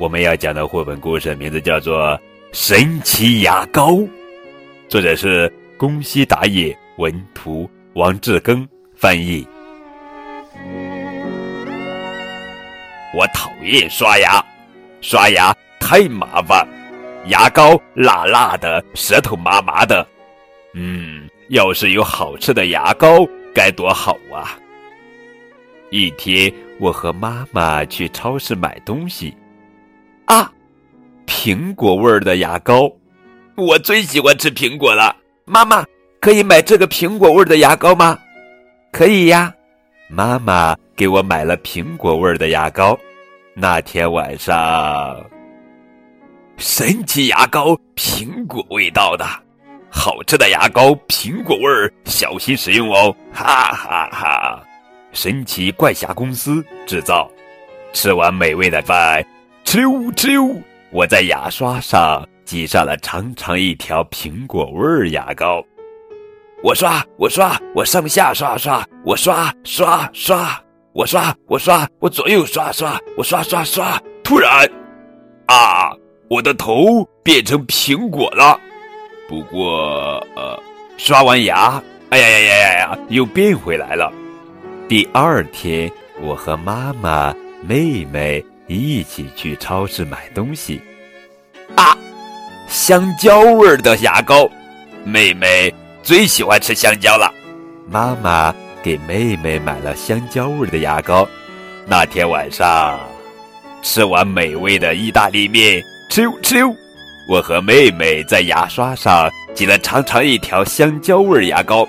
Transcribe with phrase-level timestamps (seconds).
[0.00, 2.08] 我们要讲的绘本故事名字叫做
[2.52, 3.92] 《神奇牙膏》，
[4.88, 9.46] 作者是宫西达也，文图王志庚翻译。
[13.14, 14.42] 我讨厌刷牙，
[15.02, 16.66] 刷牙太麻烦，
[17.26, 20.06] 牙膏辣辣的，舌头麻麻的。
[20.72, 21.28] 嗯。
[21.50, 24.56] 要是有好吃的牙膏，该多好啊！
[25.90, 29.34] 一天，我和妈妈去超市买东西，
[30.30, 30.48] 啊，
[31.26, 32.88] 苹果味儿的牙膏，
[33.56, 35.16] 我最喜欢吃苹果了。
[35.44, 35.84] 妈妈，
[36.20, 38.16] 可以买这个苹果味儿的牙膏吗？
[38.92, 39.52] 可以呀，
[40.08, 42.96] 妈妈给我买了苹果味儿的牙膏。
[43.54, 45.20] 那天晚上，
[46.58, 49.26] 神奇牙膏，苹果味道的。
[49.90, 53.12] 好吃的牙膏，苹果味儿，小心使用哦！
[53.32, 54.62] 哈哈哈！
[55.12, 57.28] 神奇怪侠公司制造。
[57.92, 59.20] 吃完美味的饭，
[59.70, 65.64] 哧溜哧溜，我在牙刷上挤上了长长一条苹果味儿牙膏。
[66.60, 70.60] 我刷，我刷，我上下刷刷，我刷刷刷，
[70.92, 73.96] 我刷我刷，我左右刷刷，我刷刷刷。
[74.24, 74.68] 突然，
[75.46, 75.92] 啊，
[76.28, 78.58] 我的头变成苹果了。
[79.28, 80.60] 不过，呃，
[80.96, 84.12] 刷完牙，哎呀呀呀呀呀，又变回来了。
[84.88, 85.88] 第二天，
[86.20, 87.32] 我和妈妈、
[87.64, 88.44] 妹妹
[88.76, 90.80] 一起去超市买东西。
[91.74, 91.96] 啊，
[92.68, 94.48] 香蕉味儿的牙膏，
[95.04, 97.32] 妹妹最喜欢吃香蕉了。
[97.88, 101.28] 妈妈给妹妹买了香蕉味的牙膏。
[101.86, 103.00] 那天晚上，
[103.82, 106.72] 吃完美味的意大利面，吃溜吃溜。
[107.28, 111.88] 我和妹妹在牙刷上挤了长长一条香蕉味牙膏，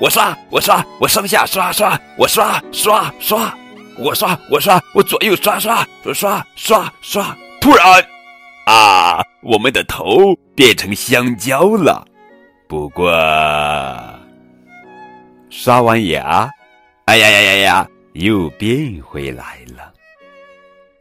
[0.00, 3.54] 我刷我刷我上下刷刷我刷刷刷
[3.98, 8.04] 我刷我刷我左右刷刷刷刷刷，突然，
[8.66, 12.06] 啊，我们的头变成香蕉了。
[12.66, 13.10] 不过，
[15.50, 16.50] 刷完牙，
[17.06, 19.92] 哎呀呀呀呀，又变回来了。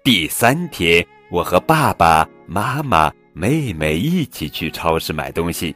[0.04, 3.12] 第三天，我和爸爸妈妈。
[3.36, 5.75] 妹妹一起去超市买东西，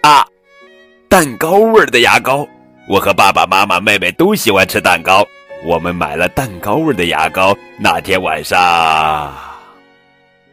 [0.00, 0.26] 啊，
[1.06, 2.48] 蛋糕味儿的牙膏。
[2.88, 5.22] 我和爸爸妈妈、妹妹都喜欢吃蛋糕，
[5.64, 7.56] 我们买了蛋糕味的牙膏。
[7.78, 9.34] 那天晚上，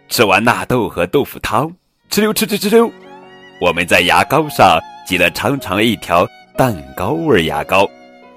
[0.10, 1.72] 吃完纳豆和豆腐汤，
[2.10, 2.92] 哧溜哧哧哧溜，
[3.60, 6.28] 我们在牙膏上挤了长长一条
[6.58, 7.88] 蛋糕味牙膏。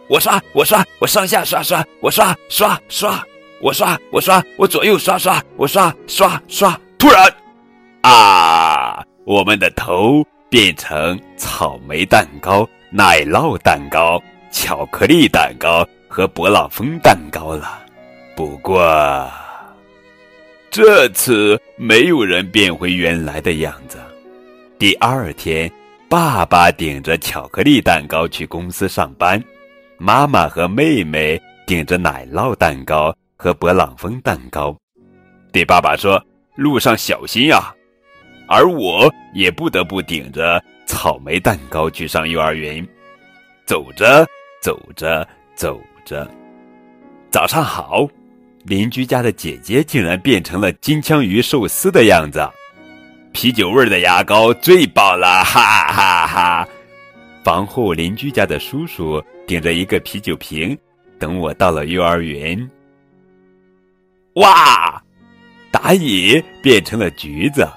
[0.08, 3.22] 我刷，我刷，我上下刷刷，我刷刷刷，
[3.60, 6.78] 我刷我刷，我左右刷刷，我刷刷刷。
[6.98, 7.32] 突然。
[8.02, 9.04] 啊！
[9.26, 15.86] 我们的头变成草莓蛋糕、奶酪蛋糕、巧克力蛋糕
[16.18, 17.78] 和勃朗峰蛋糕了。
[18.34, 19.30] 不过，
[20.68, 23.98] 这次没有人变回原来的样子。
[24.80, 25.70] 第二天，
[26.08, 29.40] 爸爸顶着巧克力蛋糕去公司上班，
[29.96, 34.76] 妈妈和妹妹顶着奶酪蛋糕和勃朗峰蛋糕，
[35.52, 36.20] 对爸爸说
[36.58, 37.72] ：“路上小心呀。”
[38.50, 42.84] 而我也不得不顶着草莓蛋糕去上幼儿园，
[43.66, 44.26] 走着
[44.60, 45.24] 走着
[45.54, 46.26] 走着，
[47.30, 48.08] 早上好，
[48.64, 52.48] 邻居家的姐姐竟然变成了金枪鱼寿司的样子，
[53.32, 55.60] 啤酒味的牙膏最棒了，哈
[55.92, 56.68] 哈哈！
[57.44, 60.76] 房后邻居家的叔叔顶着一个啤酒瓶，
[61.18, 62.68] 等我到了幼儿园。
[64.36, 65.02] 哇，
[65.70, 67.68] 打野变成了橘子。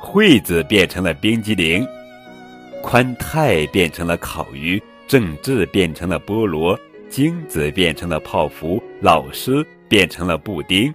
[0.00, 1.86] 惠子变成了冰激凌，
[2.82, 6.78] 宽太变成了烤鱼，正治变成了菠萝，
[7.10, 10.94] 精子变成了泡芙，老师变成了布丁。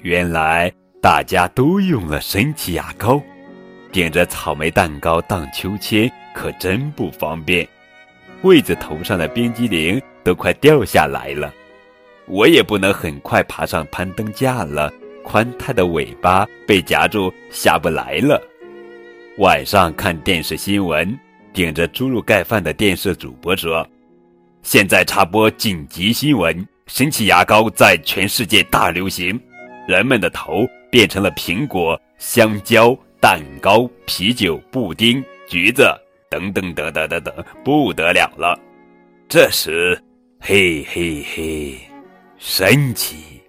[0.00, 3.22] 原来大家都用了神奇牙膏，
[3.92, 7.68] 顶着草莓蛋糕荡秋千可真不方便。
[8.40, 11.52] 惠子头上的冰激凌都快掉下来了，
[12.26, 14.90] 我也不能很快爬上攀登架了。
[15.22, 18.42] 宽太的尾巴被夹住，下不来了。
[19.38, 21.18] 晚上看电视新闻，
[21.52, 23.86] 顶着猪肉盖饭的电视主播说
[24.64, 29.38] ：“现在插播紧急新闻，神奇牙膏在全世界大流行，
[29.86, 35.86] 人们的头变成了苹果、香蕉、蛋糕、啤酒、布丁、橘子
[36.30, 38.58] 等等等等等等，不得了了。
[39.28, 40.02] 这时，
[40.40, 41.78] 嘿嘿嘿，
[42.38, 43.42] 神奇！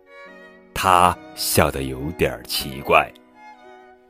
[0.74, 3.10] 他笑得有点奇怪。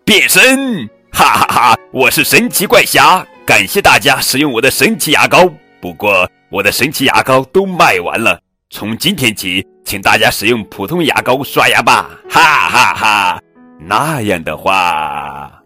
[0.03, 1.79] 变身，哈哈哈！
[1.91, 5.53] 我是神奇怪侠，感谢大家使用我的神奇牙膏。
[5.85, 8.41] 不过，我的神奇牙膏都卖完了，
[8.71, 9.63] 从今天起。
[9.83, 13.41] 请大家使用普通牙膏刷牙吧，哈哈哈！
[13.79, 15.61] 那样的话，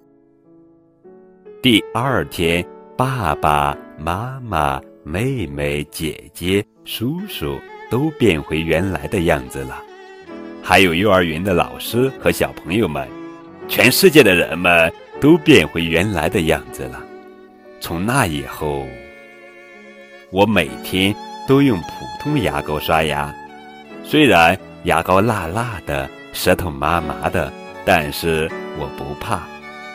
[1.63, 2.61] 第二天，
[2.97, 7.57] 爸爸妈妈、妹妹、姐姐、叔叔
[7.89, 9.81] 都变回原来的样子了，
[10.61, 13.07] 还有幼儿园的老师和小朋友们，
[13.69, 17.01] 全世界的人们都变回原来的样子了。
[17.79, 18.85] 从那以后，
[20.31, 21.15] 我每天
[21.47, 21.87] 都用普
[22.21, 23.33] 通牙膏刷牙。
[24.03, 27.51] 虽然牙膏辣辣的，舌头麻麻的，
[27.83, 28.47] 但是
[28.77, 29.41] 我不怕，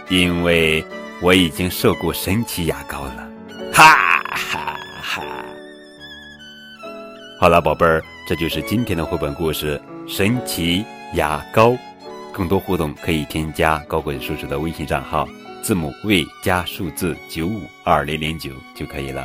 [0.09, 0.85] 因为
[1.23, 3.29] 我已经受过神奇牙膏了，
[3.73, 3.85] 哈
[4.31, 5.23] 哈哈！
[7.41, 9.81] 好了，宝贝儿，这就是今天的绘本故事
[10.13, 10.85] 《神奇
[11.15, 11.69] 牙膏》。
[12.33, 15.29] 更多互动可以添加高贵叔叔的微信账号，
[15.63, 19.25] 字母 V 加数字九五二零零九就可以了。